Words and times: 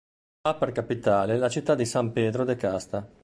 Ha 0.49 0.55
per 0.55 0.71
capitale 0.71 1.37
la 1.37 1.47
città 1.47 1.75
di 1.75 1.85
San 1.85 2.11
Pedro 2.11 2.43
de 2.43 2.55
Casta. 2.55 3.07